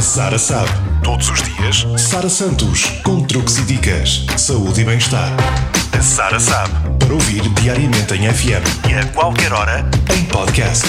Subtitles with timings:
[0.00, 0.70] A Sara sabe.
[1.02, 5.30] Todos os dias, Sara Santos, com truques e dicas, saúde e bem-estar.
[5.92, 6.72] A Sara sabe.
[6.98, 9.84] Para ouvir diariamente em FM e a qualquer hora
[10.16, 10.86] em podcast.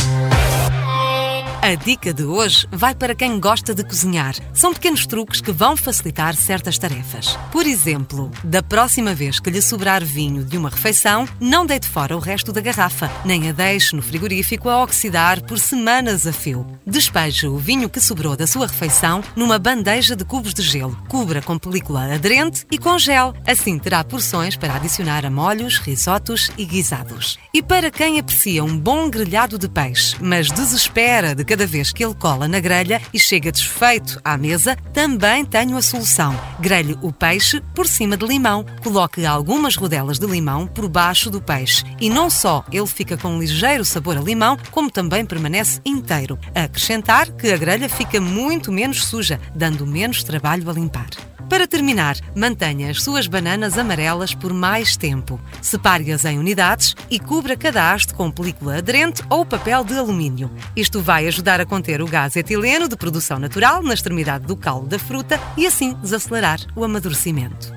[1.64, 4.34] A dica de hoje vai para quem gosta de cozinhar.
[4.52, 7.38] São pequenos truques que vão facilitar certas tarefas.
[7.52, 12.18] Por exemplo, da próxima vez que lhe sobrar vinho de uma refeição, não deite fora
[12.18, 16.66] o resto da garrafa, nem a deixe no frigorífico a oxidar por semanas a fio.
[16.84, 20.98] Despeje o vinho que sobrou da sua refeição numa bandeja de cubos de gelo.
[21.08, 23.34] Cubra com película aderente e congele.
[23.46, 27.38] Assim terá porções para adicionar a molhos, risotos e guisados.
[27.54, 32.02] E para quem aprecia um bom grelhado de peixe, mas desespera de cada vez que
[32.02, 36.34] ele cola na grelha e chega desfeito à mesa, também tenho a solução.
[36.62, 38.66] Grelhe o peixe por cima de limão.
[38.82, 41.84] Coloque algumas rodelas de limão por baixo do peixe.
[42.00, 46.40] E não só ele fica com um ligeiro sabor a limão, como também permanece inteiro.
[46.56, 51.10] Acrescentar que a grelha fica muito menos suja, dando menos trabalho a limpar.
[51.52, 55.38] Para terminar, mantenha as suas bananas amarelas por mais tempo.
[55.62, 60.50] Separe-as em unidades e cubra cada haste com película aderente ou papel de alumínio.
[60.78, 64.88] Isto vai ajudar a conter o gás etileno de produção natural na extremidade do caule
[64.88, 67.74] da fruta e assim desacelerar o amadurecimento.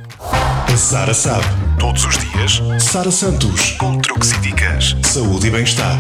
[0.73, 1.45] A Sara sabe.
[1.77, 5.99] Todos os dias, Sara Santos, com truques e dicas, saúde e bem-estar.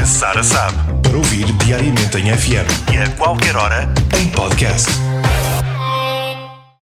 [0.00, 0.76] A Sara sabe.
[1.02, 4.88] Para ouvir diariamente em FM e a qualquer hora em podcast.